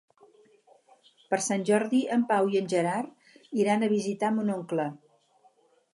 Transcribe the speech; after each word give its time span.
Per 1.33 1.39
Sant 1.49 1.65
Jordi 1.71 2.01
en 2.17 2.25
Pau 2.33 2.49
i 2.55 2.61
en 2.63 2.71
Gerard 2.73 3.55
iran 3.65 3.85
a 3.89 3.93
visitar 3.95 4.33
mon 4.39 4.51
oncle. 4.59 4.91